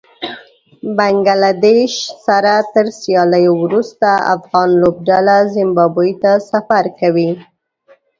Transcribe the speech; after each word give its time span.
بنګله 0.97 1.51
دېش 1.65 1.93
سره 2.25 2.53
تر 2.73 2.85
سياليو 2.99 3.53
وروسته 3.65 4.09
افغان 4.35 4.69
لوبډله 4.81 5.37
زېمبابوې 5.53 6.13
ته 6.23 6.31
سفر 6.51 6.83
کوي 6.99 7.29